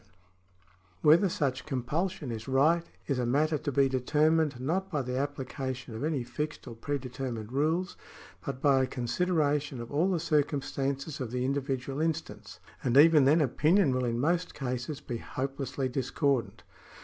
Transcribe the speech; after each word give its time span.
64 0.01 0.17
OTHER 0.17 0.31
KINDS 0.31 0.73
OF 0.73 1.05
LAW 1.05 1.09
[§24 1.11 1.11
Whether 1.11 1.29
such 1.61 1.65
compulsion 1.67 2.31
is 2.31 2.47
right 2.47 2.85
is 3.05 3.19
a 3.19 3.25
matter 3.27 3.57
to 3.59 3.71
be 3.71 3.87
deter 3.87 4.31
mined 4.31 4.59
not 4.59 4.89
by 4.89 5.03
the 5.03 5.11
apphcation 5.11 5.93
of 5.93 6.03
any 6.03 6.23
fixed 6.23 6.67
or 6.67 6.75
predetermined 6.75 7.51
rules, 7.51 7.97
but 8.43 8.63
by 8.63 8.81
a 8.81 8.87
consideration 8.87 9.79
of 9.79 9.91
all 9.91 10.09
the 10.09 10.19
circumstances 10.19 11.21
of 11.21 11.29
the 11.29 11.45
individual 11.45 12.01
instance; 12.01 12.59
and 12.83 12.97
even 12.97 13.25
then 13.25 13.41
opinion 13.41 13.93
will 13.93 14.05
in 14.05 14.19
most 14.19 14.55
cases 14.55 15.01
be 15.01 15.17
hopelessly 15.17 15.87
discordant. 15.87 16.63